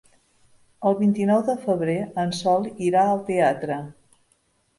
El 0.91 0.95
vint-i-nou 1.01 1.43
de 1.49 1.55
febrer 1.65 1.97
en 2.23 2.33
Sol 2.39 2.67
irà 2.87 3.05
al 3.11 3.23
teatre. 3.29 3.79